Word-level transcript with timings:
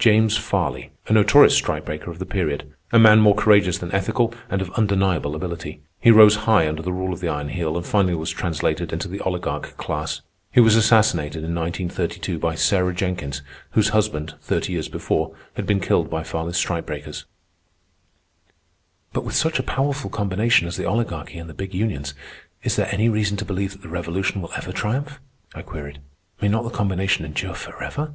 James 0.00 0.36
Farley—a 0.36 1.12
notorious 1.12 1.54
strike 1.54 1.84
breaker 1.84 2.10
of 2.10 2.18
the 2.20 2.26
period. 2.26 2.72
A 2.92 2.98
man 2.98 3.20
more 3.20 3.34
courageous 3.36 3.78
than 3.78 3.92
ethical, 3.92 4.32
and 4.50 4.60
of 4.60 4.70
undeniable 4.72 5.34
ability. 5.36 5.80
He 6.00 6.10
rose 6.10 6.36
high 6.36 6.68
under 6.68 6.82
the 6.82 6.92
rule 6.92 7.12
of 7.12 7.20
the 7.20 7.28
Iron 7.28 7.48
Heel 7.48 7.76
and 7.76 7.84
finally 7.86 8.14
was 8.14 8.30
translated 8.30 8.92
into 8.92 9.06
the 9.08 9.20
oligarch 9.20 9.76
class. 9.76 10.22
He 10.52 10.60
was 10.60 10.74
assassinated 10.74 11.44
in 11.44 11.54
1932 11.54 12.38
by 12.38 12.54
Sarah 12.56 12.94
Jenkins, 12.94 13.42
whose 13.70 13.90
husband, 13.90 14.34
thirty 14.40 14.72
years 14.72 14.88
before, 14.88 15.34
had 15.54 15.66
been 15.66 15.80
killed 15.80 16.08
by 16.10 16.22
Farley's 16.24 16.56
strike 16.56 16.86
breakers. 16.86 17.26
"But 19.12 19.24
with 19.24 19.34
such 19.36 19.58
a 19.60 19.64
powerful 19.64 20.10
combination 20.10 20.66
as 20.66 20.76
the 20.76 20.86
Oligarchy 20.86 21.38
and 21.38 21.48
the 21.50 21.54
big 21.54 21.74
unions, 21.74 22.14
is 22.62 22.74
there 22.76 22.92
any 22.92 23.08
reason 23.08 23.36
to 23.36 23.44
believe 23.44 23.72
that 23.72 23.82
the 23.82 23.88
Revolution 23.88 24.40
will 24.40 24.52
ever 24.56 24.72
triumph?" 24.72 25.20
I 25.54 25.62
queried. 25.62 25.98
"May 26.40 26.48
not 26.48 26.64
the 26.64 26.70
combination 26.70 27.24
endure 27.24 27.54
forever?" 27.54 28.14